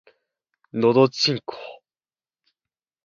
[0.73, 1.57] のどちんこぉ